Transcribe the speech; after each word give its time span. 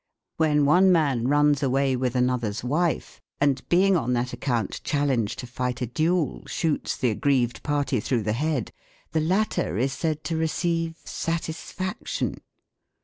When 0.37 0.65
one 0.65 0.91
man 0.91 1.27
runs 1.27 1.61
away 1.61 1.95
with 1.95 2.15
another's 2.15 2.63
wife, 2.63 3.21
and, 3.39 3.61
being 3.69 3.95
on 3.95 4.13
that 4.13 4.33
account 4.33 4.81
challenged 4.83 5.37
to 5.37 5.45
fight 5.45 5.79
a 5.79 5.85
duel, 5.85 6.41
shoots 6.47 6.97
the 6.97 7.11
aggrieved 7.11 7.61
party 7.61 7.99
through 7.99 8.23
the 8.23 8.33
head, 8.33 8.71
the 9.11 9.21
latter 9.21 9.77
is 9.77 9.93
said 9.93 10.23
to 10.23 10.35
receive 10.35 10.97
satisfaction. 11.05 12.41